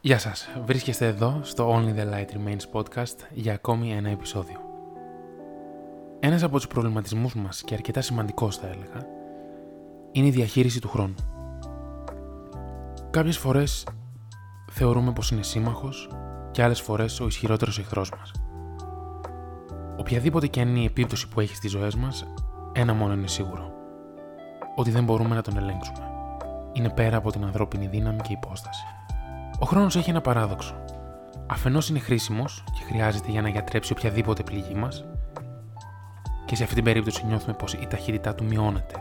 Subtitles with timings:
[0.00, 4.60] Γεια σας, βρίσκεστε εδώ στο Only the Light Remains podcast για ακόμη ένα επεισόδιο.
[6.20, 9.06] Ένας από τους προβληματισμούς μας και αρκετά σημαντικός θα έλεγα
[10.12, 11.14] είναι η διαχείριση του χρόνου.
[13.10, 13.86] Κάποιες φορές
[14.70, 16.10] θεωρούμε πως είναι σύμμαχος
[16.50, 18.32] και άλλες φορές ο ισχυρότερος εχθρός μας.
[19.96, 22.26] Οποιαδήποτε και αν είναι η επίπτωση που έχει στις ζωές μας,
[22.72, 23.72] ένα μόνο είναι σίγουρο.
[24.76, 26.10] Ότι δεν μπορούμε να τον ελέγξουμε.
[26.72, 28.84] Είναι πέρα από την ανθρώπινη δύναμη και υπόσταση.
[29.58, 30.74] Ο χρόνος έχει ένα παράδοξο.
[31.46, 35.04] Αφενός είναι χρήσιμος και χρειάζεται για να γιατρέψει οποιαδήποτε πληγή μας,
[36.48, 38.94] και σε αυτή την περίπτωση νιώθουμε πως η ταχύτητά του μειώνεται.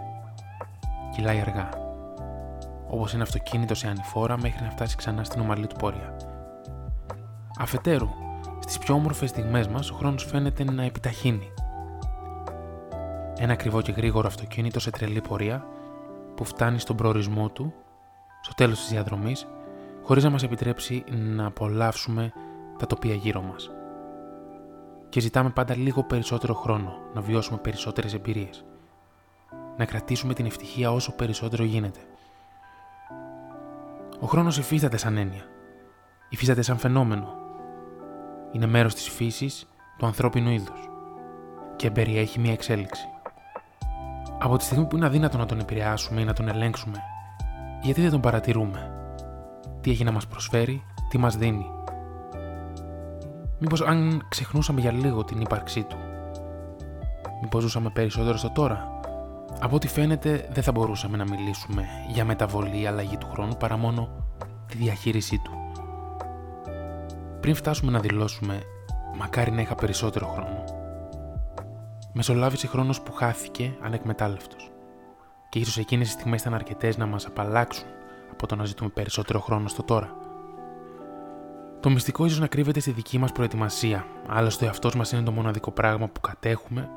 [1.16, 1.70] Κυλάει αργά.
[2.88, 6.16] Όπως ένα αυτοκίνητος σε ανηφόρα μέχρι να φτάσει ξανά στην ομαλή του πορεία.
[7.60, 8.10] Αφετέρου,
[8.60, 11.52] στις πιο όμορφες στιγμές μας, ο χρόνος φαίνεται να επιταχύνει.
[13.38, 15.66] Ένα ακριβό και γρήγορο αυτοκίνητο σε τρελή πορεία
[16.36, 17.74] που φτάνει στον προορισμό του,
[18.42, 19.48] στο τέλος της διαδρομής,
[20.08, 22.32] χωρίς να μας επιτρέψει να απολαύσουμε
[22.78, 23.72] τα τοπία γύρω μας.
[25.10, 28.66] Και ζητάμε πάντα λίγο περισσότερο χρόνο να βιώσουμε περισσότερες εμπειρίες.
[29.78, 32.00] Να κρατήσουμε την ευτυχία όσο περισσότερο γίνεται.
[34.20, 35.44] Ο χρόνος υφίσταται σαν έννοια.
[36.30, 37.34] Υφίσταται σαν φαινόμενο.
[38.52, 40.90] Είναι μέρος της φύσης του ανθρώπινου είδους
[41.76, 43.08] και περιέχει μια εξέλιξη.
[44.40, 46.98] Από τη στιγμή που είναι αδύνατο να τον επηρεάσουμε ή να τον ελέγξουμε,
[47.82, 48.87] γιατί δεν τον παρατηρούμε;
[49.82, 51.66] Τι έχει να μας προσφέρει, τι μας δίνει.
[53.60, 55.96] Μήπως αν ξεχνούσαμε για λίγο την ύπαρξή του.
[57.42, 59.00] Μήπως ζούσαμε περισσότερο στο τώρα.
[59.60, 63.78] Από ό,τι φαίνεται δεν θα μπορούσαμε να μιλήσουμε για μεταβολή ή αλλαγή του χρόνου παρά
[63.78, 64.10] μόνο
[64.68, 65.52] τη διαχείρισή του.
[67.40, 68.62] Πριν φτάσουμε να δηλώσουμε
[69.18, 70.64] «Μακάρι να είχα περισσότερο χρόνο»,
[72.14, 74.72] μεσολάβησε χρόνος που χάθηκε ανεκμετάλλευτος.
[75.50, 77.88] Και ίσως εκείνες οι στιγμές ήταν αρκετές να μας απαλλάξουν
[78.38, 80.16] από το να ζητούμε περισσότερο χρόνο στο τώρα.
[81.80, 85.32] Το μυστικό ίσως να κρύβεται στη δική μας προετοιμασία, άλλωστε ο εαυτός μας είναι το
[85.32, 86.90] μοναδικό πράγμα που κατέχουμε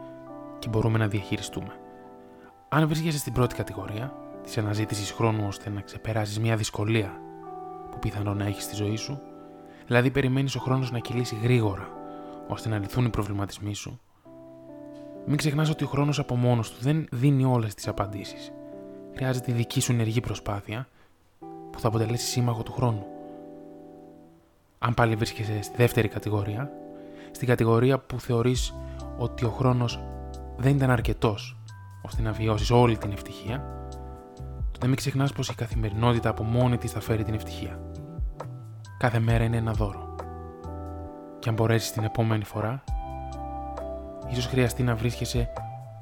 [0.59, 1.73] και μπορούμε να διαχειριστούμε.
[2.69, 4.13] Αν βρίσκεσαι στην πρώτη κατηγορία,
[4.43, 7.21] της αναζήτησης χρόνου ώστε να ξεπεράσεις μια δυσκολία
[7.91, 9.21] που πιθανόν να έχεις στη ζωή σου,
[9.87, 11.89] δηλαδή περιμένεις ο χρόνος να κυλήσει γρήγορα
[12.49, 14.01] ώστε να λυθούν οι προβληματισμοί σου,
[15.27, 18.53] μην ξεχνάς ότι ο χρόνος από μόνος του δεν δίνει όλες τις απαντήσεις.
[19.15, 20.89] Χρειάζεται δική σου ενεργή προσπάθεια
[21.81, 23.07] που θα αποτελέσει σύμμαχο του χρόνου.
[24.79, 26.71] Αν πάλι βρίσκεσαι στη δεύτερη κατηγορία,
[27.31, 28.75] στην κατηγορία που θεωρείς
[29.19, 30.01] ότι ο χρόνος
[30.57, 31.57] δεν ήταν αρκετός
[32.03, 33.87] ώστε να βιώσεις όλη την ευτυχία,
[34.71, 37.81] τότε μην ξεχνάς πως η καθημερινότητα από μόνη της θα φέρει την ευτυχία.
[38.99, 40.15] Κάθε μέρα είναι ένα δώρο.
[41.39, 42.85] Και αν μπορέσεις την επόμενη φορά,
[44.31, 45.53] ίσως χρειαστεί να βρίσκεσαι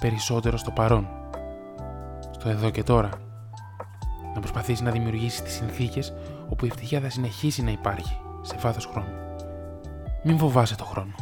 [0.01, 1.09] περισσότερο στο παρόν,
[2.31, 3.11] στο εδώ και τώρα,
[4.39, 6.15] να προσπαθήσει να δημιουργήσει τις συνθήκες
[6.49, 9.13] όπου η ευτυχία θα συνεχίσει να υπάρχει σε βάθος χρόνου.
[10.23, 11.15] Μην φοβάσαι το χρόνο.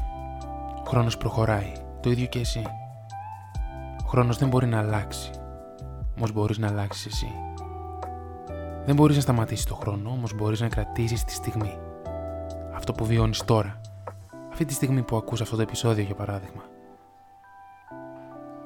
[0.78, 2.62] Ο χρόνος προχωράει, το ίδιο και εσύ.
[4.04, 5.30] Ο χρόνος δεν μπορεί να αλλάξει,
[6.16, 7.32] όμως μπορείς να αλλάξεις εσύ.
[8.84, 11.78] Δεν μπορείς να σταματήσεις το χρόνο, όμως μπορείς να κρατήσεις τη στιγμή.
[12.74, 13.80] Αυτό που βιώνεις τώρα.
[14.50, 16.62] Αυτή τη στιγμή που ακούς αυτό το επεισόδιο, για παράδειγμα.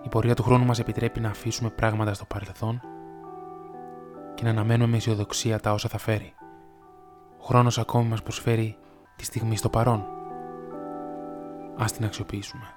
[0.05, 2.81] Η πορεία του χρόνου μας επιτρέπει να αφήσουμε πράγματα στο παρελθόν
[4.41, 6.35] και να αναμένουμε με αισιοδοξία τα όσα θα φέρει.
[7.41, 8.77] Ο χρόνος ακόμη μας προσφέρει
[9.17, 10.05] τη στιγμή στο παρόν.
[11.77, 12.75] Ας την αξιοποιήσουμε.